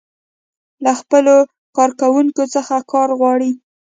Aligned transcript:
له 0.83 0.91
خپلو 0.99 1.35
کارکوونکو 1.77 2.43
څخه 2.55 2.75
کار 2.91 3.09
غواړي. 3.19 3.51